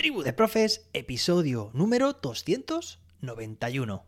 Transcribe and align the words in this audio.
Tribu 0.00 0.22
de 0.22 0.32
Profes, 0.32 0.88
episodio 0.94 1.70
número 1.74 2.14
291. 2.14 4.02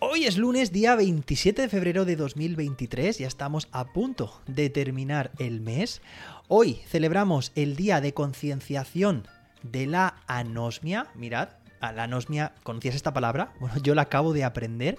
Hoy 0.00 0.24
es 0.24 0.38
lunes, 0.38 0.72
día 0.72 0.96
27 0.96 1.60
de 1.60 1.68
febrero 1.68 2.06
de 2.06 2.16
2023, 2.16 3.18
ya 3.18 3.26
estamos 3.26 3.68
a 3.70 3.92
punto 3.92 4.40
de 4.46 4.70
terminar 4.70 5.30
el 5.38 5.60
mes. 5.60 6.00
Hoy 6.48 6.80
celebramos 6.86 7.52
el 7.54 7.76
Día 7.76 8.00
de 8.00 8.14
Concienciación 8.14 9.28
de 9.64 9.86
la 9.86 10.22
Anosmia. 10.28 11.08
Mirad, 11.16 11.48
la 11.92 12.04
anosmia, 12.04 12.54
¿conocías 12.62 12.94
esta 12.94 13.12
palabra? 13.12 13.52
Bueno, 13.60 13.76
yo 13.82 13.94
la 13.94 14.02
acabo 14.02 14.32
de 14.32 14.44
aprender. 14.44 14.98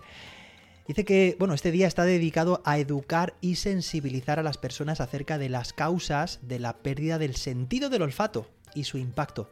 Dice 0.87 1.03
que, 1.03 1.35
bueno, 1.39 1.55
este 1.55 1.71
día 1.71 1.87
está 1.87 2.03
dedicado 2.03 2.61
a 2.63 2.77
educar 2.77 3.33
y 3.41 3.55
sensibilizar 3.55 4.39
a 4.39 4.43
las 4.43 4.57
personas 4.57 5.01
acerca 5.01 5.37
de 5.37 5.49
las 5.49 5.73
causas 5.73 6.39
de 6.43 6.59
la 6.59 6.73
pérdida 6.77 7.17
del 7.17 7.35
sentido 7.35 7.89
del 7.89 8.03
olfato 8.03 8.47
y 8.75 8.83
su 8.83 8.99
impacto. 8.99 9.49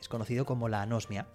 Es 0.00 0.08
conocido 0.08 0.44
como 0.44 0.68
la 0.68 0.82
anosmia. 0.82 1.28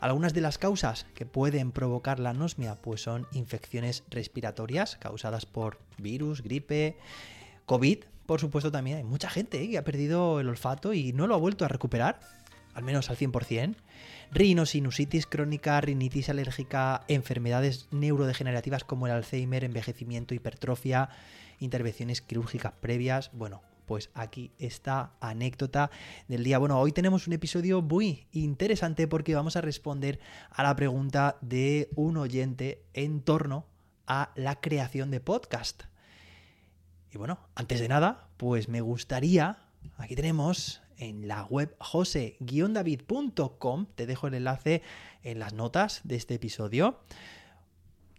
Algunas 0.00 0.34
de 0.34 0.40
las 0.40 0.58
causas 0.58 1.06
que 1.14 1.26
pueden 1.26 1.70
provocar 1.70 2.18
la 2.18 2.30
anosmia 2.30 2.74
pues 2.74 3.02
son 3.02 3.28
infecciones 3.30 4.02
respiratorias 4.10 4.96
causadas 4.96 5.46
por 5.46 5.78
virus, 5.98 6.42
gripe, 6.42 6.96
COVID, 7.66 7.98
por 8.26 8.40
supuesto 8.40 8.72
también. 8.72 8.96
Hay 8.96 9.04
mucha 9.04 9.30
gente 9.30 9.62
¿eh? 9.62 9.70
que 9.70 9.78
ha 9.78 9.84
perdido 9.84 10.40
el 10.40 10.48
olfato 10.48 10.92
y 10.92 11.12
no 11.12 11.28
lo 11.28 11.36
ha 11.36 11.38
vuelto 11.38 11.64
a 11.64 11.68
recuperar, 11.68 12.18
al 12.74 12.84
menos 12.84 13.10
al 13.10 13.16
100%. 13.16 13.76
Rinosinusitis 14.30 15.26
crónica, 15.26 15.80
rinitis 15.80 16.28
alérgica, 16.28 17.04
enfermedades 17.08 17.88
neurodegenerativas 17.90 18.84
como 18.84 19.06
el 19.06 19.12
Alzheimer, 19.12 19.64
envejecimiento, 19.64 20.34
hipertrofia, 20.34 21.10
intervenciones 21.58 22.22
quirúrgicas 22.22 22.72
previas, 22.80 23.30
bueno, 23.34 23.62
pues 23.86 24.10
aquí 24.14 24.52
esta 24.58 25.12
anécdota 25.20 25.90
del 26.28 26.44
día. 26.44 26.58
Bueno, 26.58 26.78
hoy 26.78 26.92
tenemos 26.92 27.26
un 27.26 27.34
episodio 27.34 27.82
muy 27.82 28.26
interesante 28.32 29.06
porque 29.06 29.34
vamos 29.34 29.56
a 29.56 29.60
responder 29.60 30.18
a 30.50 30.62
la 30.62 30.74
pregunta 30.76 31.36
de 31.40 31.90
un 31.94 32.16
oyente 32.16 32.84
en 32.94 33.20
torno 33.20 33.66
a 34.06 34.30
la 34.34 34.60
creación 34.60 35.10
de 35.10 35.20
podcast. 35.20 35.84
Y 37.12 37.18
bueno, 37.18 37.38
antes 37.54 37.80
de 37.80 37.88
nada, 37.88 38.28
pues 38.36 38.68
me 38.68 38.80
gustaría, 38.80 39.58
aquí 39.98 40.16
tenemos 40.16 40.81
en 40.98 41.28
la 41.28 41.44
web 41.44 41.74
jose-david.com, 41.78 43.86
te 43.94 44.06
dejo 44.06 44.26
el 44.26 44.34
enlace 44.34 44.82
en 45.22 45.38
las 45.38 45.54
notas 45.54 46.00
de 46.04 46.16
este 46.16 46.34
episodio 46.34 46.98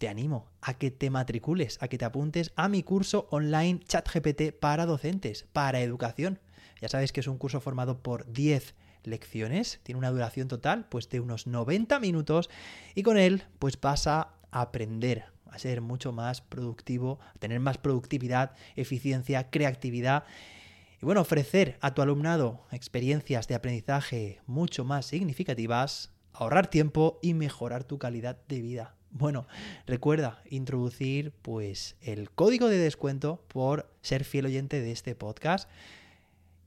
te 0.04 0.10
animo 0.10 0.52
a 0.62 0.74
que 0.74 0.92
te 0.92 1.10
matricules, 1.10 1.82
a 1.82 1.88
que 1.88 1.98
te 1.98 2.04
apuntes 2.04 2.52
a 2.58 2.68
mi 2.68 2.84
curso 2.84 3.26
online 3.32 3.80
ChatGPT 3.80 4.52
para 4.52 4.86
docentes, 4.86 5.46
para 5.54 5.80
educación. 5.80 6.42
Ya 6.82 6.90
sabes 6.90 7.14
que 7.14 7.22
es 7.22 7.28
un 7.28 7.38
curso 7.38 7.62
formado 7.62 8.04
por 8.04 8.30
10 8.30 8.76
lecciones, 9.04 9.80
tiene 9.84 10.00
una 10.00 10.12
duración 10.12 10.50
total 10.50 10.90
pues 10.90 11.10
de 11.10 11.22
unos 11.22 11.48
90 11.48 12.02
minutos 12.02 12.50
y 12.96 13.04
con 13.04 13.18
él 13.18 13.44
pues 13.60 13.80
vas 13.80 14.06
a 14.08 14.34
aprender 14.52 15.24
a 15.46 15.58
ser 15.58 15.80
mucho 15.80 16.12
más 16.12 16.42
productivo, 16.42 17.22
a 17.34 17.40
tener 17.40 17.62
más 17.62 17.78
productividad, 17.78 18.52
eficiencia, 18.76 19.50
creatividad 19.50 20.26
y 21.04 21.06
bueno, 21.06 21.20
ofrecer 21.20 21.78
a 21.82 21.94
tu 21.94 22.02
alumnado 22.02 22.66
experiencias 22.72 23.50
de 23.50 23.56
aprendizaje 23.56 24.40
mucho 24.48 24.86
más 24.86 25.06
significativas, 25.06 26.14
ahorrar 26.32 26.68
tiempo 26.68 27.20
y 27.22 27.34
mejorar 27.34 27.84
tu 27.84 28.00
calidad 28.00 28.38
de 28.48 28.62
vida. 28.62 28.95
Bueno, 29.12 29.45
recuerda 29.86 30.42
introducir 30.50 31.34
pues 31.42 31.98
el 32.00 32.32
código 32.32 32.70
de 32.70 32.78
descuento 32.78 33.44
por 33.50 33.92
ser 34.02 34.23
fiel 34.23 34.45
oyente 34.45 34.80
de 34.80 34.94
este 34.94 35.14
podcast, 35.14 35.70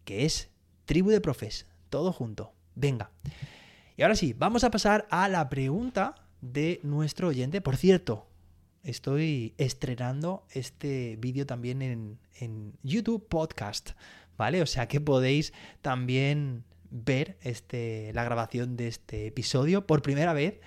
que 0.05 0.27
es 0.27 0.51
Tribu 0.85 1.09
de 1.09 1.23
Profes, 1.23 1.65
todo 1.89 2.13
junto. 2.13 2.53
Venga. 2.75 3.13
Y 3.97 4.03
ahora 4.03 4.17
sí, 4.17 4.35
vamos 4.35 4.65
a 4.65 4.71
pasar 4.71 5.07
a 5.09 5.31
la 5.31 5.49
pregunta 5.49 6.15
de 6.43 6.79
nuestro 6.83 7.29
oyente. 7.29 7.63
Por 7.63 7.79
cierto, 7.79 8.27
estoy 8.87 9.55
estrenando 9.59 10.45
este 10.51 11.17
vídeo 11.17 11.45
también 11.45 11.83
en, 11.83 12.19
en, 12.39 12.75
YouTube 12.85 13.27
Podcast, 13.29 13.91
¿vale? 14.37 14.63
O 14.63 14.67
sea 14.67 14.89
que 14.89 15.01
podéis 15.01 15.53
también 15.83 16.65
ver 16.91 17.37
este, 17.43 18.13
la 18.15 18.25
grabación 18.25 18.77
de 18.77 18.89
este 18.89 19.27
episodio 19.27 19.87
por 19.87 20.03
primera 20.03 20.33
vez 20.33 20.61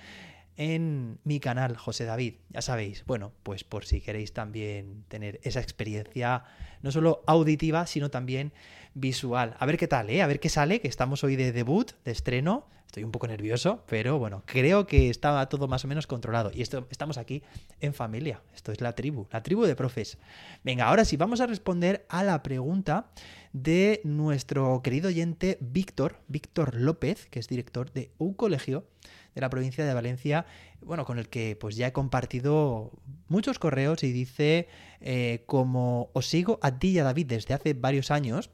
en 0.56 1.18
mi 1.24 1.40
canal, 1.40 1.76
José 1.76 2.04
David. 2.04 2.34
Ya 2.50 2.60
sabéis, 2.60 3.04
bueno, 3.06 3.32
pues 3.42 3.64
por 3.64 3.86
si 3.86 4.02
queréis 4.02 4.34
también 4.34 5.04
tener 5.08 5.40
esa 5.42 5.60
experiencia, 5.60 6.44
no 6.82 6.92
solo 6.92 7.24
auditiva, 7.26 7.86
sino 7.86 8.10
también 8.10 8.52
visual. 8.92 9.56
A 9.58 9.64
ver 9.64 9.78
qué 9.78 9.88
tal, 9.88 10.10
¿eh? 10.10 10.20
A 10.20 10.26
ver 10.26 10.38
qué 10.38 10.50
sale, 10.50 10.80
que 10.80 10.88
estamos 10.88 11.24
hoy 11.24 11.36
de 11.36 11.52
debut, 11.52 11.92
de 12.04 12.12
estreno. 12.12 12.68
Estoy 12.90 13.04
un 13.04 13.12
poco 13.12 13.28
nervioso, 13.28 13.84
pero 13.86 14.18
bueno, 14.18 14.42
creo 14.46 14.84
que 14.84 15.10
estaba 15.10 15.48
todo 15.48 15.68
más 15.68 15.84
o 15.84 15.86
menos 15.86 16.08
controlado. 16.08 16.50
Y 16.52 16.60
esto, 16.60 16.88
estamos 16.90 17.18
aquí 17.18 17.44
en 17.80 17.94
familia. 17.94 18.42
Esto 18.52 18.72
es 18.72 18.80
la 18.80 18.96
tribu, 18.96 19.28
la 19.30 19.44
tribu 19.44 19.62
de 19.62 19.76
profes. 19.76 20.18
Venga, 20.64 20.88
ahora 20.88 21.04
sí, 21.04 21.16
vamos 21.16 21.40
a 21.40 21.46
responder 21.46 22.04
a 22.08 22.24
la 22.24 22.42
pregunta 22.42 23.12
de 23.52 24.00
nuestro 24.02 24.82
querido 24.82 25.06
oyente 25.06 25.56
Víctor, 25.60 26.16
Víctor 26.26 26.74
López, 26.74 27.28
que 27.30 27.38
es 27.38 27.46
director 27.46 27.92
de 27.92 28.10
un 28.18 28.34
colegio 28.34 28.88
de 29.36 29.40
la 29.40 29.50
provincia 29.50 29.84
de 29.84 29.94
Valencia, 29.94 30.44
bueno, 30.80 31.04
con 31.04 31.20
el 31.20 31.28
que 31.28 31.54
pues 31.54 31.76
ya 31.76 31.86
he 31.86 31.92
compartido 31.92 32.90
muchos 33.28 33.60
correos 33.60 34.02
y 34.02 34.10
dice, 34.10 34.66
eh, 35.00 35.44
como 35.46 36.10
os 36.12 36.26
sigo 36.26 36.58
a 36.60 36.80
ti 36.80 36.88
y 36.88 36.98
a 36.98 37.04
David 37.04 37.26
desde 37.26 37.54
hace 37.54 37.72
varios 37.72 38.10
años, 38.10 38.50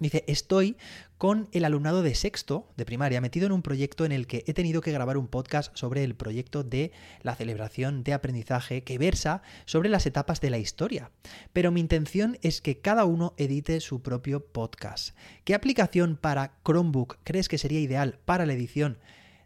Dice, 0.00 0.24
estoy 0.26 0.76
con 1.18 1.50
el 1.52 1.66
alumnado 1.66 2.02
de 2.02 2.14
sexto 2.14 2.66
de 2.78 2.86
primaria 2.86 3.20
metido 3.20 3.44
en 3.44 3.52
un 3.52 3.60
proyecto 3.60 4.06
en 4.06 4.12
el 4.12 4.26
que 4.26 4.42
he 4.46 4.54
tenido 4.54 4.80
que 4.80 4.92
grabar 4.92 5.18
un 5.18 5.28
podcast 5.28 5.76
sobre 5.76 6.02
el 6.02 6.14
proyecto 6.14 6.64
de 6.64 6.90
la 7.22 7.36
celebración 7.36 8.02
de 8.02 8.14
aprendizaje 8.14 8.82
que 8.82 8.96
versa 8.96 9.42
sobre 9.66 9.90
las 9.90 10.06
etapas 10.06 10.40
de 10.40 10.48
la 10.48 10.56
historia. 10.56 11.10
Pero 11.52 11.70
mi 11.70 11.80
intención 11.80 12.38
es 12.40 12.62
que 12.62 12.78
cada 12.78 13.04
uno 13.04 13.34
edite 13.36 13.80
su 13.80 14.00
propio 14.00 14.46
podcast. 14.46 15.14
¿Qué 15.44 15.54
aplicación 15.54 16.16
para 16.16 16.54
Chromebook 16.64 17.18
crees 17.22 17.48
que 17.48 17.58
sería 17.58 17.80
ideal 17.80 18.18
para 18.24 18.46
la 18.46 18.54
edición 18.54 18.98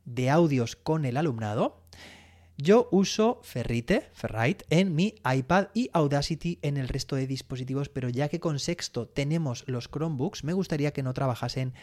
de 0.04 0.31
audios 0.31 0.76
con 0.76 1.04
el 1.04 1.16
alumnado. 1.16 1.83
Yo 2.56 2.88
uso 2.92 3.41
Ferrite, 3.42 4.10
Ferrite, 4.12 4.65
en 4.70 4.94
mi 4.94 5.16
iPad 5.25 5.69
y 5.75 5.91
Audacity 5.92 6.60
en 6.62 6.76
el 6.76 6.87
resto 6.87 7.16
de 7.16 7.26
dispositivos, 7.26 7.88
pero 7.88 8.09
ya 8.09 8.28
que 8.28 8.38
con 8.38 8.60
Sexto 8.60 9.09
tenemos 9.09 9.65
los 9.66 9.88
Chromebooks, 9.88 10.44
me 10.44 10.53
gustaría 10.53 10.93
que 10.93 11.03
no 11.03 11.14
trabajasen 11.14 11.75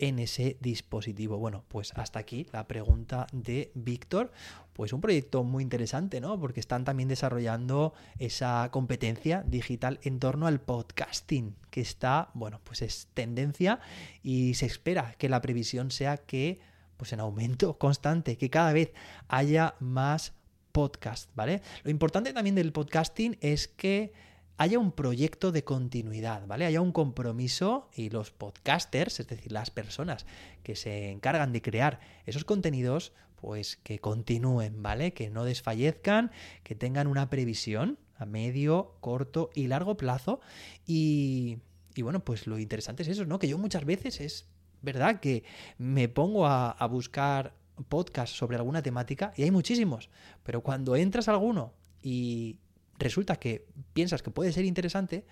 en 0.00 0.18
ese 0.18 0.56
dispositivo. 0.60 1.38
Bueno, 1.38 1.64
pues 1.68 1.92
hasta 1.94 2.18
aquí 2.18 2.46
la 2.52 2.66
pregunta 2.66 3.28
de 3.32 3.70
Víctor. 3.74 4.32
Pues 4.72 4.92
un 4.92 5.00
proyecto 5.00 5.44
muy 5.44 5.62
interesante, 5.62 6.20
¿no? 6.20 6.38
Porque 6.40 6.60
están 6.60 6.84
también 6.84 7.08
desarrollando 7.08 7.94
esa 8.18 8.68
competencia 8.72 9.44
digital 9.46 10.00
en 10.02 10.18
torno 10.18 10.48
al 10.48 10.60
podcasting, 10.60 11.54
que 11.70 11.80
está, 11.80 12.30
bueno, 12.34 12.60
pues 12.64 12.82
es 12.82 13.08
tendencia 13.14 13.78
y 14.24 14.54
se 14.54 14.66
espera 14.66 15.14
que 15.18 15.28
la 15.28 15.40
previsión 15.40 15.92
sea 15.92 16.16
que 16.16 16.58
pues 16.96 17.12
en 17.12 17.20
aumento 17.20 17.78
constante, 17.78 18.36
que 18.36 18.50
cada 18.50 18.72
vez 18.72 18.92
haya 19.28 19.74
más 19.80 20.34
podcast, 20.72 21.30
¿vale? 21.34 21.62
Lo 21.84 21.90
importante 21.90 22.32
también 22.32 22.54
del 22.54 22.72
podcasting 22.72 23.38
es 23.40 23.68
que 23.68 24.12
haya 24.58 24.78
un 24.78 24.92
proyecto 24.92 25.52
de 25.52 25.64
continuidad, 25.64 26.46
¿vale? 26.46 26.64
Haya 26.64 26.80
un 26.80 26.92
compromiso 26.92 27.88
y 27.94 28.10
los 28.10 28.30
podcasters, 28.30 29.20
es 29.20 29.26
decir, 29.26 29.52
las 29.52 29.70
personas 29.70 30.26
que 30.62 30.76
se 30.76 31.10
encargan 31.10 31.52
de 31.52 31.62
crear 31.62 32.00
esos 32.24 32.44
contenidos, 32.44 33.12
pues 33.36 33.76
que 33.76 33.98
continúen, 33.98 34.82
¿vale? 34.82 35.12
Que 35.12 35.30
no 35.30 35.44
desfallezcan, 35.44 36.30
que 36.62 36.74
tengan 36.74 37.06
una 37.06 37.28
previsión 37.28 37.98
a 38.16 38.24
medio, 38.24 38.96
corto 39.00 39.50
y 39.54 39.66
largo 39.66 39.96
plazo 39.96 40.40
y, 40.86 41.58
y 41.94 42.02
bueno, 42.02 42.24
pues 42.24 42.46
lo 42.46 42.58
interesante 42.58 43.02
es 43.02 43.08
eso, 43.08 43.26
¿no? 43.26 43.38
Que 43.38 43.48
yo 43.48 43.58
muchas 43.58 43.84
veces 43.84 44.20
es 44.20 44.46
verdad 44.82 45.20
que 45.20 45.44
me 45.78 46.08
pongo 46.08 46.46
a, 46.46 46.86
buscar 46.86 47.54
podcasts 47.88 48.36
sobre 48.36 48.56
alguna 48.56 48.82
temática 48.82 49.32
y 49.36 49.42
hay 49.42 49.50
muchísimos, 49.50 50.08
pero 50.42 50.62
cuando 50.62 50.96
entras 50.96 51.28
a 51.28 51.32
alguno 51.32 51.72
y 52.02 52.58
resulta 52.98 53.36
que 53.36 53.66
piensas 53.92 54.22
que 54.22 54.30
puede 54.30 54.52
ser 54.52 54.64
interesante, 54.64 55.26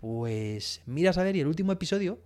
pues 0.00 0.82
miras 0.86 1.18
a 1.18 1.22
ver 1.22 1.36
y 1.36 1.40
el 1.40 1.46
último 1.46 1.72
episodio 1.72 2.18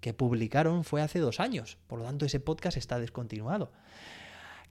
que 0.00 0.12
publicaron 0.12 0.84
fue 0.84 1.00
hace 1.00 1.18
dos 1.18 1.40
años, 1.40 1.78
por 1.86 1.98
lo 1.98 2.04
tanto 2.04 2.26
ese 2.26 2.40
podcast 2.40 2.76
está 2.76 2.98
descontinuado. 2.98 3.72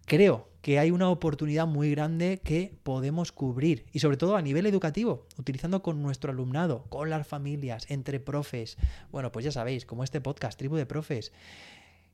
Creo 0.05 0.49
que 0.61 0.79
hay 0.79 0.91
una 0.91 1.09
oportunidad 1.09 1.65
muy 1.65 1.91
grande 1.91 2.39
que 2.43 2.73
podemos 2.83 3.31
cubrir 3.31 3.85
y 3.91 3.99
sobre 3.99 4.17
todo 4.17 4.35
a 4.35 4.41
nivel 4.41 4.65
educativo, 4.65 5.27
utilizando 5.37 5.81
con 5.81 6.01
nuestro 6.01 6.31
alumnado, 6.31 6.85
con 6.89 7.09
las 7.09 7.27
familias, 7.27 7.89
entre 7.89 8.19
profes. 8.19 8.77
Bueno, 9.11 9.31
pues 9.31 9.45
ya 9.45 9.51
sabéis, 9.51 9.85
como 9.85 10.03
este 10.03 10.21
podcast, 10.21 10.57
Tribu 10.57 10.75
de 10.75 10.85
Profes, 10.85 11.31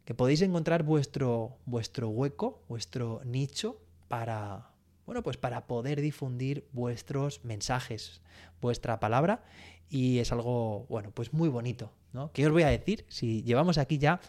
que 0.05 0.13
podéis 0.13 0.41
encontrar 0.41 0.83
vuestro, 0.83 1.57
vuestro 1.65 2.09
hueco, 2.09 2.63
vuestro 2.67 3.21
nicho 3.25 3.79
para, 4.07 4.71
bueno, 5.05 5.21
pues 5.23 5.37
para 5.37 5.67
poder 5.67 6.01
difundir 6.01 6.67
vuestros 6.71 7.43
mensajes, 7.43 8.21
vuestra 8.61 8.99
palabra 8.99 9.43
y 9.89 10.19
es 10.19 10.31
algo, 10.31 10.85
bueno, 10.89 11.11
pues 11.11 11.33
muy 11.33 11.49
bonito, 11.49 11.91
¿no? 12.13 12.31
¿Qué 12.31 12.45
os 12.45 12.51
voy 12.51 12.63
a 12.63 12.69
decir? 12.69 13.05
Si 13.09 13.43
llevamos 13.43 13.77
aquí 13.77 13.97
ya 13.97 14.19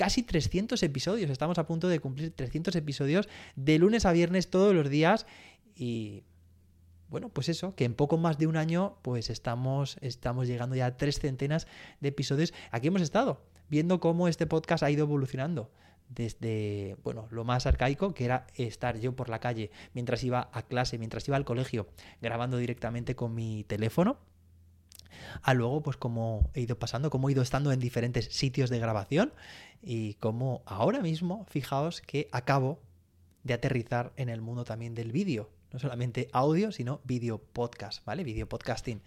casi 0.00 0.22
300 0.22 0.82
episodios, 0.82 1.28
estamos 1.28 1.58
a 1.58 1.66
punto 1.66 1.86
de 1.86 2.00
cumplir 2.00 2.34
300 2.34 2.74
episodios 2.74 3.28
de 3.54 3.78
lunes 3.78 4.06
a 4.06 4.12
viernes 4.12 4.48
todos 4.48 4.74
los 4.74 4.88
días. 4.88 5.26
Y 5.76 6.24
bueno, 7.10 7.28
pues 7.28 7.50
eso, 7.50 7.74
que 7.74 7.84
en 7.84 7.92
poco 7.92 8.16
más 8.16 8.38
de 8.38 8.46
un 8.46 8.56
año 8.56 8.96
pues 9.02 9.28
estamos, 9.28 9.98
estamos 10.00 10.46
llegando 10.46 10.74
ya 10.74 10.86
a 10.86 10.96
tres 10.96 11.18
centenas 11.20 11.66
de 12.00 12.08
episodios. 12.08 12.54
Aquí 12.70 12.86
hemos 12.86 13.02
estado 13.02 13.42
viendo 13.68 14.00
cómo 14.00 14.26
este 14.26 14.46
podcast 14.46 14.82
ha 14.82 14.90
ido 14.90 15.02
evolucionando 15.02 15.70
desde, 16.08 16.96
bueno, 17.04 17.28
lo 17.30 17.44
más 17.44 17.66
arcaico, 17.66 18.14
que 18.14 18.24
era 18.24 18.46
estar 18.54 18.98
yo 19.00 19.14
por 19.14 19.28
la 19.28 19.38
calle 19.38 19.70
mientras 19.92 20.24
iba 20.24 20.48
a 20.54 20.62
clase, 20.62 20.96
mientras 20.96 21.28
iba 21.28 21.36
al 21.36 21.44
colegio, 21.44 21.88
grabando 22.22 22.56
directamente 22.56 23.14
con 23.14 23.34
mi 23.34 23.64
teléfono, 23.64 24.16
a 25.42 25.54
luego, 25.54 25.82
pues 25.82 25.96
cómo 25.96 26.50
he 26.54 26.60
ido 26.60 26.78
pasando, 26.78 27.10
cómo 27.10 27.28
he 27.28 27.32
ido 27.32 27.42
estando 27.42 27.72
en 27.72 27.80
diferentes 27.80 28.26
sitios 28.26 28.70
de 28.70 28.78
grabación 28.78 29.32
y 29.82 30.14
cómo 30.14 30.62
ahora 30.66 31.00
mismo, 31.00 31.46
fijaos 31.48 32.00
que 32.00 32.28
acabo 32.32 32.80
de 33.44 33.54
aterrizar 33.54 34.12
en 34.16 34.28
el 34.28 34.40
mundo 34.40 34.64
también 34.64 34.94
del 34.94 35.12
vídeo. 35.12 35.50
No 35.72 35.78
solamente 35.78 36.28
audio, 36.32 36.72
sino 36.72 37.00
vídeo 37.04 37.38
podcast, 37.38 38.04
¿vale? 38.04 38.24
Vídeo 38.24 38.48
podcasting. 38.48 39.02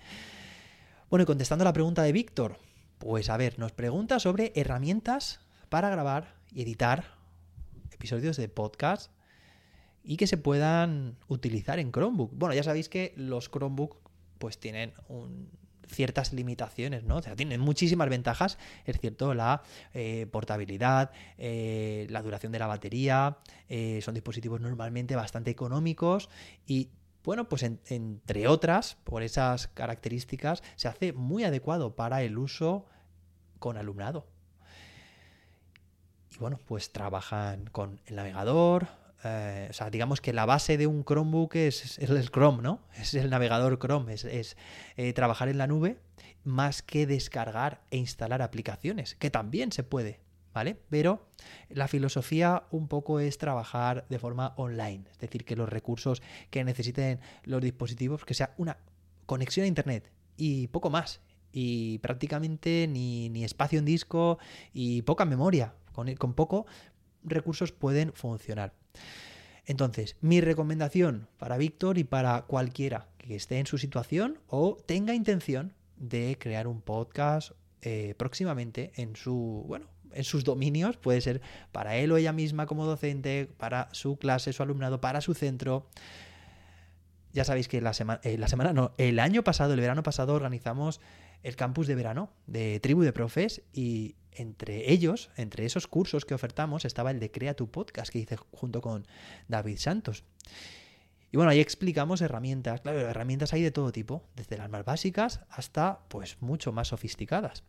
Bueno, 1.10 1.24
y 1.24 1.26
contestando 1.26 1.64
a 1.64 1.66
la 1.66 1.74
pregunta 1.74 2.04
de 2.04 2.14
Víctor, 2.14 2.58
pues 2.98 3.30
a 3.30 3.38
ver, 3.38 3.60
nos 3.60 3.74
pregunta 3.74 4.20
sobre 4.20 4.54
herramientas 4.56 5.42
para 5.70 5.90
grabar 5.90 6.36
y 6.54 6.62
editar 6.62 7.16
episodios 7.92 8.38
de 8.38 8.48
podcast 8.48 9.12
y 10.04 10.18
que 10.18 10.28
se 10.28 10.38
puedan 10.38 11.18
utilizar 11.28 11.80
en 11.80 11.92
Chromebook. 11.92 12.32
Bueno, 12.34 12.56
ya 12.56 12.64
sabéis 12.64 12.90
que 12.90 13.14
los 13.16 13.50
Chromebook 13.50 13.98
pues 14.38 14.58
tienen 14.58 14.94
un, 15.08 15.50
ciertas 15.88 16.34
limitaciones, 16.34 17.04
¿no? 17.04 17.18
O 17.18 17.22
sea, 17.22 17.36
tienen 17.36 17.60
muchísimas 17.60 18.10
ventajas, 18.10 18.58
es 18.86 19.00
cierto, 19.00 19.34
la 19.34 19.64
eh, 19.94 20.28
portabilidad, 20.32 21.12
eh, 21.38 22.08
la 22.10 22.22
duración 22.22 22.52
de 22.52 22.60
la 22.60 22.68
batería, 22.68 23.38
eh, 23.70 24.00
son 24.02 24.14
dispositivos 24.14 24.62
normalmente 24.62 25.16
bastante 25.16 25.52
económicos 25.52 26.30
y 26.66 26.90
bueno, 27.24 27.48
pues 27.48 27.64
entre 27.64 28.48
otras, 28.50 28.98
por 29.06 29.24
esas 29.24 29.70
características, 29.70 30.62
se 30.76 30.90
hace 30.90 31.14
muy 31.14 31.46
adecuado 31.46 31.96
para 31.96 32.22
el 32.22 32.38
uso 32.38 32.86
con 33.60 33.78
alumnado. 33.78 34.28
Y 36.32 36.38
bueno, 36.38 36.60
pues 36.66 36.92
trabajan 36.92 37.70
con 37.72 38.02
el 38.08 38.18
navegador, 38.18 38.88
eh, 39.24 39.68
o 39.70 39.74
sea, 39.74 39.90
digamos 39.90 40.22
que 40.22 40.34
la 40.34 40.46
base 40.46 40.78
de 40.78 40.88
un 40.88 41.04
Chromebook 41.04 41.56
es, 41.56 41.98
el 42.00 42.30
Chrome, 42.30 42.62
¿no? 42.62 42.82
Es 42.98 43.14
el 43.14 43.30
navegador 43.30 43.80
Chrome, 43.80 44.14
es, 44.14 44.58
eh, 44.98 45.14
trabajar 45.14 45.50
en 45.50 45.58
la 45.58 45.68
nube 45.68 45.98
más 46.44 46.82
que 46.82 47.08
descargar 47.08 47.82
e 47.90 47.98
instalar 47.98 48.42
aplicaciones, 48.42 49.16
que 49.16 49.30
también 49.30 49.72
se 49.72 49.84
puede, 49.84 50.20
¿vale? 50.54 50.78
Pero 50.90 51.28
la 51.70 51.88
filosofía 51.88 52.64
un 52.70 52.88
poco 52.88 53.20
es 53.20 53.38
trabajar 53.38 54.06
de 54.10 54.20
forma 54.20 54.54
online, 54.58 55.06
es 55.12 55.20
decir, 55.20 55.46
que 55.46 55.56
los 55.56 55.70
recursos 55.70 56.22
que 56.50 56.64
necesiten 56.64 57.20
los 57.44 57.62
dispositivos, 57.62 58.26
que 58.26 58.34
sea 58.34 58.54
una 58.58 58.78
conexión 59.26 59.64
a 59.64 59.68
Internet 59.68 60.12
y 60.36 60.68
poco 60.68 60.90
más. 60.90 61.22
Y 61.56 62.00
prácticamente 62.00 62.88
ni, 62.90 63.44
espacio 63.44 63.78
en 63.78 63.86
disco 63.86 64.40
y 64.74 65.04
poca 65.04 65.24
memoria. 65.24 65.76
Con, 65.94 66.12
con 66.16 66.34
poco 66.34 66.66
recursos 67.24 67.72
pueden 67.72 68.12
funcionar. 68.14 68.74
Entonces, 69.66 70.18
mi 70.22 70.42
recomendación 70.42 71.28
para 71.38 71.58
Víctor 71.58 71.98
y 71.98 72.04
para 72.04 72.42
cualquiera 72.44 73.08
que 73.18 73.36
esté 73.36 73.60
en 73.60 73.66
su 73.66 73.78
situación 73.78 74.40
o 74.48 74.78
tenga 74.86 75.14
intención 75.14 75.74
de 75.98 76.38
crear 76.40 76.68
un 76.68 76.82
podcast 76.82 77.52
eh, 77.82 78.14
próximamente 78.18 78.92
en 78.96 79.16
su, 79.16 79.64
bueno, 79.68 79.88
en 80.12 80.24
sus 80.24 80.44
dominios, 80.44 80.98
puede 80.98 81.22
ser 81.22 81.42
para 81.72 81.96
él 81.96 82.12
o 82.12 82.18
ella 82.18 82.34
misma 82.34 82.66
como 82.66 82.86
docente, 82.86 83.50
para 83.58 83.90
su 83.94 84.18
clase, 84.18 84.54
su 84.54 84.64
alumnado, 84.64 85.00
para 85.02 85.22
su 85.22 85.34
centro. 85.34 85.88
Ya 87.32 87.46
sabéis 87.46 87.68
que 87.68 87.82
la 87.82 87.94
semana, 87.94 88.20
eh, 88.24 88.38
la 88.38 88.48
semana 88.48 88.74
no, 88.74 88.94
el 88.98 89.20
año 89.20 89.44
pasado, 89.44 89.74
el 89.74 89.80
verano 89.80 90.04
pasado, 90.04 90.34
organizamos 90.34 91.02
el 91.44 91.56
campus 91.56 91.88
de 91.88 91.96
verano 91.96 92.32
de 92.48 92.80
Tribu 92.80 93.04
de 93.04 93.14
Profes 93.14 93.62
y 93.74 94.16
entre 94.32 94.92
ellos, 94.92 95.30
entre 95.38 95.66
esos 95.66 95.88
cursos 95.88 96.26
que 96.26 96.34
ofertamos, 96.34 96.86
estaba 96.86 97.12
el 97.12 97.20
de 97.20 97.32
Crea 97.32 97.54
tu 97.54 97.70
podcast 97.70 98.12
que 98.12 98.20
hice 98.20 98.38
junto 98.52 98.82
con 98.82 99.06
David 99.48 99.78
Santos. 99.78 100.24
Y 101.32 101.38
bueno, 101.38 101.52
ahí 101.52 101.60
explicamos 101.60 102.22
herramientas, 102.22 102.82
claro, 102.82 103.00
herramientas 103.00 103.54
hay 103.54 103.62
de 103.62 103.72
todo 103.72 103.92
tipo, 103.92 104.24
desde 104.36 104.58
las 104.58 104.70
más 104.70 104.86
básicas 104.86 105.42
hasta 105.50 106.00
pues 106.08 106.38
mucho 106.42 106.72
más 106.72 106.90
sofisticadas. 106.90 107.64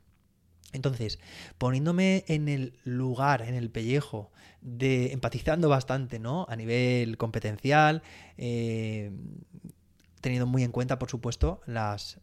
Entonces, 0.72 1.18
poniéndome 1.56 2.24
en 2.26 2.48
el 2.48 2.78
lugar, 2.84 3.42
en 3.42 3.54
el 3.54 3.70
pellejo, 3.70 4.32
de 4.60 5.12
empatizando 5.12 5.68
bastante, 5.68 6.18
¿no? 6.18 6.46
A 6.48 6.56
nivel 6.56 7.16
competencial, 7.16 8.02
eh, 8.36 9.12
teniendo 10.24 10.46
muy 10.46 10.62
en 10.62 10.72
cuenta, 10.72 10.98
por 10.98 11.10
supuesto, 11.10 11.60
las, 11.66 12.18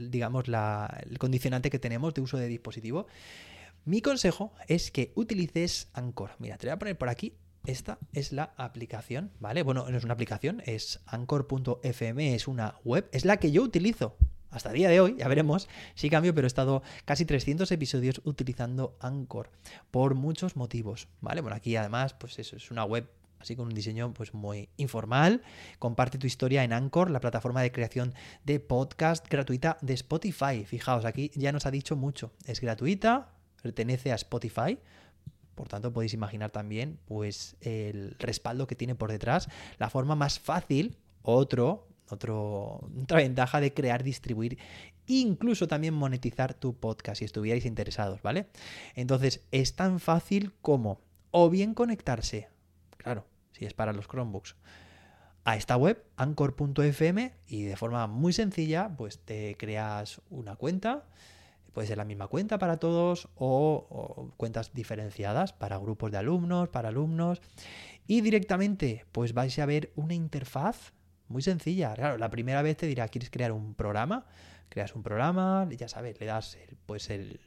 digamos, 0.00 0.46
el 0.48 1.18
condicionante 1.18 1.70
que 1.70 1.78
tenemos 1.78 2.12
de 2.12 2.22
uso 2.22 2.38
de 2.38 2.48
dispositivo. 2.48 3.06
Mi 3.84 4.02
consejo 4.02 4.52
es 4.66 4.90
que 4.90 5.12
utilices 5.14 5.90
Anchor. 5.92 6.32
Mira, 6.40 6.58
te 6.58 6.66
voy 6.66 6.72
a 6.72 6.78
poner 6.80 6.98
por 6.98 7.08
aquí. 7.08 7.36
Esta 7.66 7.98
es 8.12 8.32
la 8.32 8.52
aplicación, 8.56 9.30
¿vale? 9.38 9.62
Bueno, 9.62 9.88
no 9.88 9.96
es 9.96 10.02
una 10.02 10.14
aplicación, 10.14 10.60
es 10.66 11.02
anchor.fm, 11.06 12.34
es 12.34 12.48
una 12.48 12.74
web, 12.84 13.08
es 13.12 13.24
la 13.24 13.36
que 13.36 13.52
yo 13.52 13.62
utilizo 13.62 14.16
hasta 14.50 14.70
el 14.70 14.76
día 14.76 14.88
de 14.88 14.98
hoy, 14.98 15.14
ya 15.16 15.28
veremos 15.28 15.68
si 15.94 16.10
cambio, 16.10 16.34
pero 16.34 16.46
he 16.46 16.48
estado 16.48 16.82
casi 17.04 17.26
300 17.26 17.70
episodios 17.70 18.22
utilizando 18.24 18.96
Anchor 18.98 19.50
por 19.92 20.16
muchos 20.16 20.56
motivos, 20.56 21.06
¿vale? 21.20 21.42
Bueno, 21.42 21.56
aquí 21.56 21.76
además, 21.76 22.14
pues 22.14 22.40
eso, 22.40 22.56
es 22.56 22.72
una 22.72 22.84
web 22.84 23.08
así 23.40 23.56
con 23.56 23.68
un 23.68 23.74
diseño 23.74 24.12
pues 24.12 24.34
muy 24.34 24.68
informal. 24.76 25.42
Comparte 25.78 26.18
tu 26.18 26.26
historia 26.26 26.62
en 26.62 26.72
Anchor, 26.72 27.10
la 27.10 27.20
plataforma 27.20 27.62
de 27.62 27.72
creación 27.72 28.14
de 28.44 28.60
podcast 28.60 29.26
gratuita 29.28 29.78
de 29.80 29.94
Spotify. 29.94 30.64
Fijaos, 30.64 31.04
aquí 31.04 31.30
ya 31.34 31.50
nos 31.50 31.66
ha 31.66 31.70
dicho 31.70 31.96
mucho. 31.96 32.32
Es 32.46 32.60
gratuita, 32.60 33.32
pertenece 33.62 34.12
a 34.12 34.16
Spotify. 34.16 34.78
Por 35.54 35.68
tanto, 35.68 35.92
podéis 35.92 36.14
imaginar 36.14 36.50
también 36.50 36.98
pues, 37.06 37.56
el 37.60 38.16
respaldo 38.18 38.66
que 38.66 38.76
tiene 38.76 38.94
por 38.94 39.10
detrás. 39.10 39.48
La 39.78 39.90
forma 39.90 40.14
más 40.14 40.38
fácil, 40.38 40.96
otro, 41.22 41.88
otro, 42.08 42.88
otra 43.02 43.18
ventaja 43.18 43.60
de 43.60 43.72
crear, 43.74 44.02
distribuir 44.02 44.58
incluso 45.06 45.66
también 45.66 45.92
monetizar 45.92 46.54
tu 46.54 46.74
podcast 46.74 47.18
si 47.18 47.24
estuvierais 47.24 47.66
interesados, 47.66 48.22
¿vale? 48.22 48.46
Entonces, 48.94 49.42
es 49.50 49.74
tan 49.74 49.98
fácil 49.98 50.52
como 50.62 51.00
o 51.32 51.50
bien 51.50 51.74
conectarse, 51.74 52.48
claro, 52.96 53.26
si 53.60 53.66
es 53.66 53.74
para 53.74 53.92
los 53.92 54.08
Chromebooks, 54.08 54.56
a 55.44 55.56
esta 55.56 55.76
web, 55.76 56.02
anchor.fm, 56.16 57.32
y 57.46 57.64
de 57.64 57.76
forma 57.76 58.06
muy 58.06 58.32
sencilla, 58.32 58.90
pues 58.96 59.18
te 59.18 59.54
creas 59.58 60.22
una 60.30 60.56
cuenta 60.56 61.04
Puede 61.72 61.86
ser 61.86 61.98
la 61.98 62.04
misma 62.04 62.26
cuenta 62.26 62.58
para 62.58 62.78
todos 62.78 63.28
o, 63.36 64.32
cuentas 64.36 64.72
diferenciadas 64.74 65.52
para 65.52 65.78
grupos 65.78 66.10
de 66.10 66.18
alumnos, 66.18 66.68
para 66.68 66.88
alumnos. 66.88 67.40
Y 68.06 68.22
directamente, 68.22 69.04
pues 69.12 69.34
vais 69.34 69.56
a 69.58 69.66
ver 69.66 69.92
una 69.94 70.14
interfaz 70.14 70.92
muy 71.28 71.42
sencilla. 71.42 71.94
Claro, 71.94 72.18
la 72.18 72.30
primera 72.30 72.62
vez 72.62 72.76
te 72.76 72.86
dirá, 72.86 73.06
¿quieres 73.08 73.30
crear 73.30 73.52
un 73.52 73.74
programa? 73.74 74.26
Creas 74.68 74.96
un 74.96 75.02
programa, 75.02 75.68
ya 75.70 75.86
sabes, 75.88 76.18
le 76.18 76.26
das 76.26 76.56
el, 76.56 76.76
pues 76.86 77.08
el, 77.10 77.38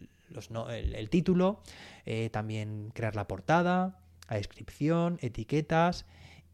el, 0.70 1.10
título, 1.10 1.62
eh, 2.05 2.29
también 2.32 2.91
crear 2.93 3.15
la 3.15 3.27
portada, 3.27 4.00
la 4.29 4.37
descripción, 4.37 5.17
etiquetas. 5.21 6.05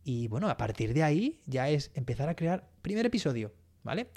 Y 0.03 0.27
bueno, 0.27 0.49
a 0.49 0.57
partir 0.57 0.93
de 0.93 1.03
ahí 1.03 1.39
ya 1.45 1.69
es 1.69 1.91
empezar 1.93 2.29
a 2.29 2.35
crear 2.35 2.67
primer 2.81 3.05
episodio, 3.05 3.53
¿vale? 3.83 4.09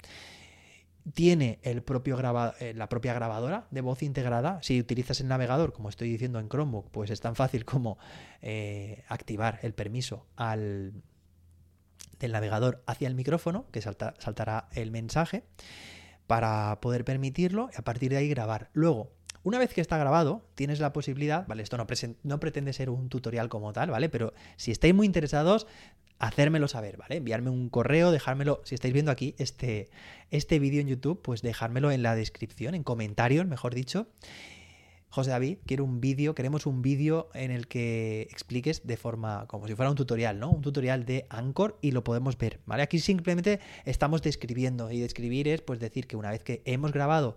tiene 1.13 1.59
el 1.63 1.83
propio 1.83 2.17
eh, 2.59 2.73
la 2.73 2.87
propia 2.87 3.13
grabadora 3.13 3.67
de 3.71 3.81
voz 3.81 4.03
integrada. 4.03 4.59
Si 4.61 4.79
utilizas 4.79 5.19
el 5.19 5.27
navegador, 5.27 5.73
como 5.73 5.89
estoy 5.89 6.09
diciendo 6.09 6.39
en 6.39 6.47
Chromebook, 6.47 6.89
pues 6.91 7.09
es 7.09 7.19
tan 7.19 7.35
fácil 7.35 7.65
como 7.65 7.97
eh, 8.41 9.03
activar 9.09 9.59
el 9.63 9.73
permiso 9.73 10.25
al, 10.35 10.93
del 12.19 12.31
navegador 12.31 12.83
hacia 12.87 13.07
el 13.07 13.15
micrófono, 13.15 13.65
que 13.71 13.81
saltará 13.81 14.69
el 14.71 14.91
mensaje, 14.91 15.43
para 16.25 16.79
poder 16.79 17.03
permitirlo 17.03 17.69
y 17.73 17.77
a 17.77 17.83
partir 17.83 18.11
de 18.11 18.17
ahí 18.17 18.29
grabar. 18.29 18.69
Luego, 18.73 19.11
una 19.43 19.59
vez 19.59 19.73
que 19.73 19.81
está 19.81 19.97
grabado, 19.97 20.45
tienes 20.55 20.79
la 20.79 20.93
posibilidad, 20.93 21.45
vale, 21.47 21.63
esto 21.63 21.77
no, 21.77 21.85
no, 22.23 22.39
pretende 22.39 22.73
ser 22.73 22.89
un 22.89 23.09
tutorial 23.09 23.49
como 23.49 23.73
tal, 23.73 23.91
¿vale? 23.91 24.09
Pero 24.09 24.33
si 24.55 24.71
estáis 24.71 24.93
muy 24.93 25.05
interesados, 25.05 25.67
hacérmelo 26.19 26.67
saber, 26.67 26.97
¿vale? 26.97 27.17
Enviarme 27.17 27.49
un 27.49 27.69
correo, 27.69 28.11
dejármelo, 28.11 28.61
si 28.63 28.75
estáis 28.75 28.93
viendo 28.93 29.11
aquí 29.11 29.35
este, 29.37 29.89
este 30.31 30.59
vídeo 30.59 30.81
en 30.81 30.87
YouTube, 30.87 31.21
pues 31.21 31.41
dejármelo 31.41 31.91
en 31.91 32.03
la 32.03 32.15
descripción, 32.15 32.73
en 32.73 32.83
comentarios, 32.83 33.45
mejor 33.45 33.75
dicho. 33.75 34.07
José 35.09 35.29
David, 35.29 35.57
quiero 35.67 35.83
un 35.83 36.01
vídeo, 36.01 36.33
queremos 36.33 36.65
un 36.65 36.81
vídeo 36.81 37.29
en 37.35 37.51
el 37.51 37.67
que 37.67 38.21
expliques 38.31 38.87
de 38.87 38.97
forma 38.97 39.45
como 39.47 39.67
si 39.67 39.75
fuera 39.75 39.91
un 39.91 39.95
tutorial, 39.95 40.39
¿no? 40.39 40.49
Un 40.49 40.61
tutorial 40.61 41.05
de 41.05 41.27
Anchor 41.29 41.77
y 41.81 41.91
lo 41.91 42.03
podemos 42.03 42.35
ver, 42.35 42.61
¿vale? 42.65 42.81
Aquí 42.81 42.97
simplemente 42.97 43.59
estamos 43.85 44.23
describiendo 44.23 44.89
y 44.89 44.99
describir 44.99 45.47
es 45.49 45.61
pues 45.61 45.79
decir 45.79 46.07
que 46.07 46.15
una 46.15 46.31
vez 46.31 46.43
que 46.43 46.63
hemos 46.65 46.93
grabado 46.93 47.35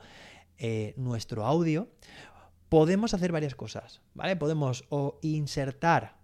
eh, 0.58 0.94
nuestro 0.96 1.44
audio, 1.44 1.88
podemos 2.68 3.14
hacer 3.14 3.32
varias 3.32 3.54
cosas, 3.54 4.02
¿vale? 4.14 4.36
Podemos 4.36 4.84
insertar 5.22 6.16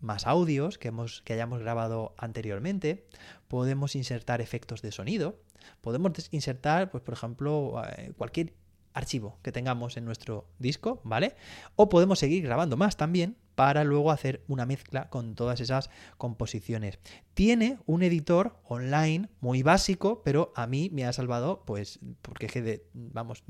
más 0.00 0.26
audios 0.26 0.78
que, 0.78 0.88
hemos, 0.88 1.22
que 1.22 1.34
hayamos 1.34 1.60
grabado 1.60 2.14
anteriormente, 2.18 3.06
podemos 3.48 3.94
insertar 3.94 4.40
efectos 4.40 4.82
de 4.82 4.92
sonido, 4.92 5.38
podemos 5.80 6.12
insertar, 6.32 6.90
pues 6.90 7.02
por 7.02 7.14
ejemplo, 7.14 7.82
eh, 7.96 8.12
cualquier 8.16 8.54
archivo 8.94 9.38
que 9.42 9.52
tengamos 9.52 9.96
en 9.96 10.04
nuestro 10.04 10.46
disco, 10.58 11.00
¿vale? 11.04 11.34
O 11.76 11.88
podemos 11.88 12.18
seguir 12.18 12.42
grabando 12.42 12.76
más 12.76 12.96
también 12.96 13.36
para 13.54 13.84
luego 13.84 14.10
hacer 14.10 14.42
una 14.48 14.64
mezcla 14.64 15.10
con 15.10 15.34
todas 15.34 15.60
esas 15.60 15.90
composiciones. 16.16 16.98
Tiene 17.34 17.78
un 17.86 18.02
editor 18.02 18.56
online 18.64 19.28
muy 19.40 19.62
básico, 19.62 20.22
pero 20.24 20.52
a 20.56 20.66
mí 20.66 20.88
me 20.92 21.04
ha 21.04 21.12
salvado, 21.12 21.62
pues, 21.66 22.00
porque 22.22 22.46
es 22.46 22.52
que, 22.52 22.62
de, 22.62 22.86
vamos, 22.94 23.44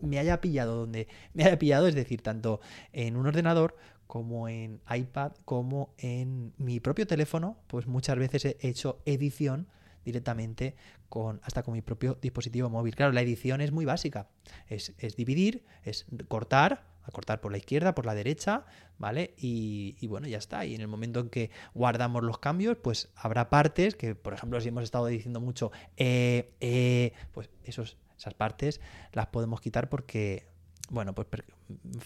me 0.00 0.18
haya 0.18 0.40
pillado 0.40 0.76
donde 0.76 1.08
me 1.32 1.44
haya 1.44 1.58
pillado, 1.58 1.88
es 1.88 1.94
decir, 1.94 2.22
tanto 2.22 2.60
en 2.92 3.16
un 3.16 3.26
ordenador 3.26 3.76
como 4.06 4.48
en 4.48 4.82
iPad, 4.94 5.32
como 5.46 5.94
en 5.96 6.52
mi 6.58 6.80
propio 6.80 7.06
teléfono, 7.06 7.56
pues 7.68 7.86
muchas 7.86 8.18
veces 8.18 8.44
he 8.44 8.58
hecho 8.60 9.00
edición 9.06 9.68
directamente 10.04 10.74
con 11.08 11.40
hasta 11.44 11.62
con 11.62 11.74
mi 11.74 11.82
propio 11.82 12.18
dispositivo 12.20 12.70
móvil. 12.70 12.94
Claro, 12.94 13.12
la 13.12 13.20
edición 13.20 13.60
es 13.60 13.72
muy 13.72 13.84
básica. 13.84 14.28
Es, 14.68 14.94
dividir, 15.16 15.64
es 15.84 16.06
cortar, 16.28 16.84
a 17.02 17.10
cortar 17.10 17.40
por 17.40 17.52
la 17.52 17.58
izquierda, 17.58 17.94
por 17.94 18.06
la 18.06 18.14
derecha, 18.14 18.64
¿vale? 18.98 19.34
Y, 19.36 20.06
bueno, 20.06 20.28
ya 20.28 20.38
está. 20.38 20.64
Y 20.64 20.74
en 20.74 20.80
el 20.80 20.88
momento 20.88 21.20
en 21.20 21.28
que 21.28 21.50
guardamos 21.74 22.22
los 22.22 22.38
cambios, 22.38 22.76
pues 22.76 23.10
habrá 23.16 23.50
partes 23.50 23.94
que, 23.96 24.14
por 24.14 24.32
ejemplo, 24.34 24.60
si 24.60 24.68
hemos 24.68 24.84
estado 24.84 25.06
diciendo 25.06 25.40
mucho, 25.40 25.72
eh, 25.96 26.54
eh, 26.60 27.12
pues 27.32 27.50
esos, 27.64 27.98
esas 28.16 28.34
partes 28.34 28.80
las 29.12 29.26
podemos 29.26 29.60
quitar 29.60 29.88
porque, 29.88 30.46
bueno, 30.90 31.14
pues 31.14 31.26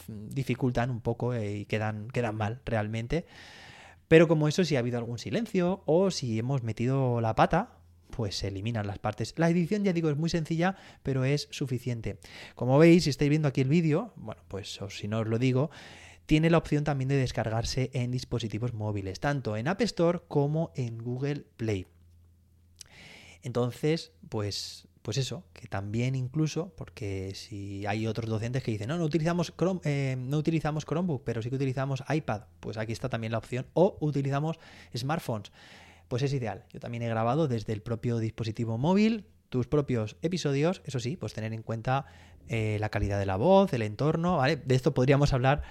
dificultan 0.08 0.90
un 0.90 1.00
poco 1.00 1.34
eh, 1.34 1.58
y 1.58 1.64
quedan, 1.66 2.08
quedan 2.08 2.36
mal 2.36 2.60
realmente. 2.64 3.26
Pero 4.08 4.28
como 4.28 4.48
eso, 4.48 4.64
si 4.64 4.76
ha 4.76 4.80
habido 4.80 4.98
algún 4.98 5.18
silencio 5.18 5.82
o 5.86 6.10
si 6.10 6.38
hemos 6.38 6.62
metido 6.62 7.20
la 7.20 7.34
pata, 7.34 7.78
pues 8.16 8.38
se 8.38 8.48
eliminan 8.48 8.86
las 8.86 8.98
partes. 8.98 9.34
La 9.36 9.50
edición, 9.50 9.84
ya 9.84 9.92
digo, 9.92 10.08
es 10.08 10.16
muy 10.16 10.30
sencilla, 10.30 10.74
pero 11.02 11.26
es 11.26 11.48
suficiente. 11.50 12.18
Como 12.54 12.78
veis, 12.78 13.04
si 13.04 13.10
estáis 13.10 13.28
viendo 13.28 13.46
aquí 13.46 13.60
el 13.60 13.68
vídeo, 13.68 14.14
bueno, 14.16 14.40
pues 14.48 14.80
si 14.88 15.06
no 15.06 15.20
os 15.20 15.26
lo 15.26 15.38
digo, 15.38 15.70
tiene 16.24 16.48
la 16.48 16.56
opción 16.56 16.82
también 16.82 17.08
de 17.08 17.16
descargarse 17.16 17.90
en 17.92 18.10
dispositivos 18.10 18.72
móviles, 18.72 19.20
tanto 19.20 19.54
en 19.58 19.68
App 19.68 19.82
Store 19.82 20.22
como 20.28 20.72
en 20.76 20.96
Google 20.96 21.44
Play. 21.58 21.86
Entonces, 23.42 24.12
pues, 24.30 24.88
pues 25.02 25.18
eso, 25.18 25.44
que 25.52 25.68
también 25.68 26.14
incluso, 26.14 26.72
porque 26.74 27.32
si 27.34 27.84
hay 27.84 28.06
otros 28.06 28.30
docentes 28.30 28.62
que 28.62 28.70
dicen, 28.70 28.88
no, 28.88 28.96
no 28.96 29.04
utilizamos, 29.04 29.52
Chrome, 29.58 29.80
eh, 29.84 30.16
no 30.18 30.38
utilizamos 30.38 30.86
Chromebook, 30.86 31.22
pero 31.22 31.42
sí 31.42 31.50
que 31.50 31.56
utilizamos 31.56 32.02
iPad, 32.08 32.44
pues 32.60 32.78
aquí 32.78 32.92
está 32.94 33.10
también 33.10 33.32
la 33.32 33.38
opción, 33.38 33.66
o 33.74 33.98
utilizamos 34.00 34.58
smartphones 34.96 35.52
pues 36.08 36.22
es 36.22 36.32
ideal. 36.32 36.64
Yo 36.72 36.80
también 36.80 37.02
he 37.02 37.08
grabado 37.08 37.48
desde 37.48 37.72
el 37.72 37.82
propio 37.82 38.18
dispositivo 38.18 38.78
móvil 38.78 39.26
tus 39.48 39.66
propios 39.66 40.16
episodios, 40.22 40.82
eso 40.84 41.00
sí, 41.00 41.16
pues 41.16 41.32
tener 41.32 41.52
en 41.52 41.62
cuenta 41.62 42.06
eh, 42.48 42.78
la 42.80 42.88
calidad 42.88 43.18
de 43.18 43.26
la 43.26 43.36
voz, 43.36 43.72
el 43.72 43.82
entorno, 43.82 44.38
¿vale? 44.38 44.56
De 44.56 44.74
esto 44.74 44.94
podríamos 44.94 45.32
hablar 45.32 45.62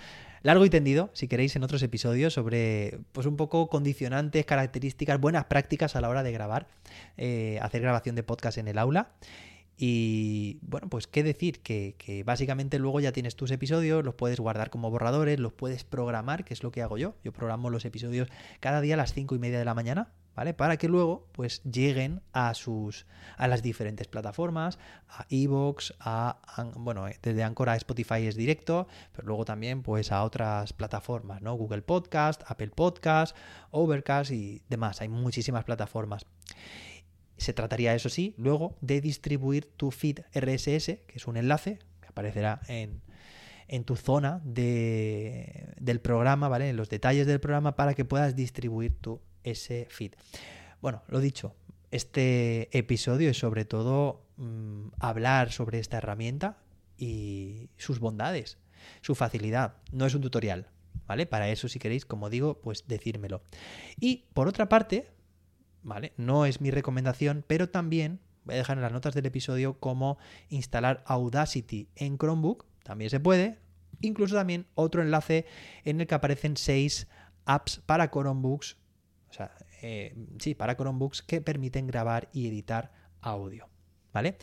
largo 0.43 0.65
y 0.65 0.69
tendido, 0.69 1.09
si 1.13 1.27
queréis, 1.27 1.55
en 1.55 1.63
otros 1.63 1.81
episodios 1.83 2.33
sobre, 2.33 2.99
pues 3.11 3.25
un 3.25 3.35
poco 3.35 3.67
condicionantes, 3.67 4.45
características, 4.45 5.19
buenas 5.19 5.45
prácticas 5.45 5.95
a 5.95 6.01
la 6.01 6.09
hora 6.09 6.21
de 6.21 6.31
grabar, 6.31 6.67
eh, 7.17 7.59
hacer 7.61 7.81
grabación 7.81 8.15
de 8.15 8.23
podcast 8.23 8.57
en 8.57 8.67
el 8.67 8.77
aula. 8.77 9.11
Y 9.77 10.59
bueno, 10.61 10.87
pues 10.89 11.07
qué 11.07 11.23
decir, 11.23 11.61
que, 11.61 11.95
que, 11.97 12.23
básicamente 12.23 12.79
luego 12.79 12.99
ya 13.01 13.11
tienes 13.11 13.35
tus 13.35 13.51
episodios, 13.51 14.05
los 14.05 14.15
puedes 14.15 14.39
guardar 14.39 14.69
como 14.69 14.89
borradores, 14.89 15.39
los 15.39 15.51
puedes 15.51 15.83
programar, 15.83 16.45
que 16.45 16.53
es 16.53 16.63
lo 16.63 16.71
que 16.71 16.81
hago 16.81 16.97
yo. 16.97 17.15
Yo 17.23 17.33
programo 17.33 17.69
los 17.69 17.83
episodios 17.83 18.29
cada 18.61 18.79
día 18.81 18.93
a 18.93 18.97
las 18.97 19.13
cinco 19.13 19.35
y 19.35 19.39
media 19.39 19.59
de 19.59 19.65
la 19.65 19.73
mañana, 19.73 20.13
¿vale? 20.35 20.53
Para 20.53 20.77
que 20.77 20.87
luego 20.87 21.27
pues 21.31 21.63
lleguen 21.63 22.21
a 22.33 22.53
sus 22.53 23.05
a 23.37 23.47
las 23.47 23.61
diferentes 23.61 24.07
plataformas, 24.07 24.77
a 25.09 25.25
Evox, 25.29 25.93
a 25.99 26.37
bueno, 26.75 27.07
eh, 27.07 27.17
desde 27.21 27.43
Anchor 27.43 27.69
a 27.69 27.75
Spotify 27.75 28.27
es 28.27 28.35
directo, 28.35 28.87
pero 29.13 29.27
luego 29.27 29.45
también 29.45 29.81
pues 29.81 30.11
a 30.11 30.23
otras 30.23 30.73
plataformas, 30.73 31.41
¿no? 31.41 31.55
Google 31.55 31.81
Podcast, 31.81 32.43
Apple 32.47 32.69
Podcast, 32.69 33.35
Overcast 33.71 34.31
y 34.31 34.61
demás, 34.69 35.01
hay 35.01 35.09
muchísimas 35.09 35.63
plataformas. 35.63 36.25
Se 37.37 37.53
trataría, 37.53 37.93
eso 37.95 38.09
sí, 38.09 38.33
luego 38.37 38.77
de 38.81 39.01
distribuir 39.01 39.65
tu 39.75 39.91
feed 39.91 40.19
RSS, 40.33 40.85
que 41.05 41.13
es 41.15 41.27
un 41.27 41.35
enlace 41.35 41.79
que 41.99 42.07
aparecerá 42.07 42.61
en, 42.67 43.01
en 43.67 43.83
tu 43.83 43.95
zona 43.95 44.41
de, 44.45 45.73
del 45.77 45.99
programa, 45.99 46.47
¿vale? 46.47 46.69
En 46.69 46.77
los 46.77 46.89
detalles 46.89 47.27
del 47.27 47.39
programa 47.39 47.75
para 47.75 47.93
que 47.93 48.05
puedas 48.05 48.35
distribuir 48.35 48.95
tu 48.95 49.19
ese 49.45 49.87
feed. 49.89 50.13
Bueno, 50.81 51.01
lo 51.07 51.19
dicho, 51.19 51.55
este 51.91 52.77
episodio 52.77 53.29
es 53.29 53.37
sobre 53.37 53.63
todo 53.63 54.25
mm, 54.37 54.87
hablar 54.99 55.51
sobre 55.51 55.79
esta 55.79 55.97
herramienta 55.97 56.57
y 56.97 57.69
sus 57.77 57.99
bondades, 57.99 58.57
su 59.01 59.15
facilidad. 59.15 59.77
No 59.91 60.05
es 60.05 60.13
un 60.13 60.21
tutorial, 60.21 60.67
¿vale? 61.07 61.25
Para 61.25 61.49
eso, 61.49 61.69
si 61.69 61.79
queréis, 61.79 62.05
como 62.05 62.29
digo, 62.29 62.59
pues 62.61 62.87
decírmelo. 62.87 63.41
Y 63.99 64.25
por 64.33 64.47
otra 64.47 64.67
parte, 64.67 65.09
¿vale? 65.83 66.13
No 66.17 66.45
es 66.45 66.61
mi 66.61 66.71
recomendación, 66.71 67.43
pero 67.47 67.69
también 67.69 68.19
voy 68.43 68.55
a 68.55 68.57
dejar 68.59 68.77
en 68.77 68.83
las 68.83 68.91
notas 68.91 69.13
del 69.13 69.25
episodio 69.25 69.79
cómo 69.79 70.17
instalar 70.49 71.03
Audacity 71.05 71.89
en 71.95 72.17
Chromebook. 72.17 72.65
También 72.83 73.09
se 73.09 73.19
puede. 73.19 73.59
Incluso 74.01 74.35
también 74.35 74.67
otro 74.75 75.01
enlace 75.01 75.45
en 75.83 76.01
el 76.01 76.07
que 76.07 76.15
aparecen 76.15 76.57
seis 76.57 77.07
apps 77.45 77.81
para 77.85 78.09
Chromebooks 78.09 78.77
o 79.35 79.37
sea, 79.37 79.51
eh, 79.81 80.15
sí, 80.39 80.55
para 80.55 80.77
Chromebooks 80.77 81.21
que 81.21 81.41
permiten 81.41 81.87
grabar 81.87 82.29
y 82.31 82.47
editar 82.47 82.93
audio. 83.19 83.67
¿Vale? 84.13 84.37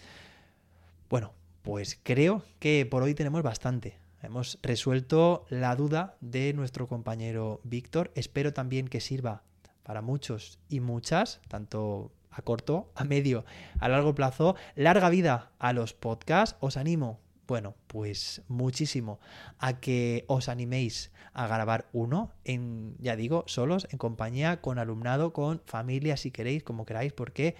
Bueno, 1.08 1.32
pues 1.62 1.98
creo 2.02 2.44
que 2.58 2.84
por 2.84 3.02
hoy 3.02 3.14
tenemos 3.14 3.42
bastante. 3.42 3.98
Hemos 4.22 4.58
resuelto 4.62 5.46
la 5.48 5.74
duda 5.76 6.16
de 6.20 6.52
nuestro 6.52 6.88
compañero 6.88 7.62
Víctor. 7.64 8.12
Espero 8.14 8.52
también 8.52 8.86
que 8.86 9.00
sirva 9.00 9.44
para 9.82 10.02
muchos 10.02 10.58
y 10.68 10.80
muchas, 10.80 11.40
tanto 11.48 12.12
a 12.30 12.42
corto, 12.42 12.92
a 12.94 13.04
medio, 13.04 13.46
a 13.80 13.88
largo 13.88 14.14
plazo. 14.14 14.56
Larga 14.76 15.08
vida 15.08 15.52
a 15.58 15.72
los 15.72 15.94
podcasts. 15.94 16.58
Os 16.60 16.76
animo 16.76 17.18
bueno, 17.46 17.74
pues 17.86 18.42
muchísimo 18.48 19.20
a 19.58 19.80
que 19.80 20.24
os 20.28 20.48
animéis 20.48 21.10
a 21.32 21.46
grabar 21.46 21.88
uno, 21.92 22.32
en, 22.44 22.96
ya 22.98 23.16
digo, 23.16 23.44
solos, 23.46 23.88
en 23.90 23.98
compañía, 23.98 24.60
con 24.60 24.78
alumnado, 24.78 25.32
con 25.32 25.60
familia, 25.66 26.16
si 26.16 26.30
queréis, 26.30 26.62
como 26.62 26.84
queráis, 26.84 27.12
porque, 27.12 27.56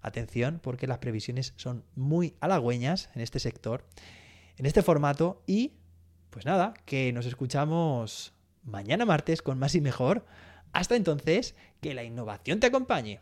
atención, 0.00 0.60
porque 0.62 0.86
las 0.86 0.98
previsiones 0.98 1.52
son 1.56 1.84
muy 1.94 2.34
halagüeñas 2.40 3.10
en 3.14 3.22
este 3.22 3.38
sector, 3.38 3.84
en 4.56 4.66
este 4.66 4.82
formato, 4.82 5.42
y 5.46 5.72
pues 6.30 6.46
nada, 6.46 6.74
que 6.86 7.12
nos 7.12 7.26
escuchamos 7.26 8.32
mañana 8.62 9.04
martes 9.04 9.42
con 9.42 9.58
más 9.58 9.74
y 9.74 9.80
mejor. 9.80 10.24
Hasta 10.72 10.96
entonces, 10.96 11.54
que 11.80 11.94
la 11.94 12.04
innovación 12.04 12.60
te 12.60 12.68
acompañe. 12.68 13.20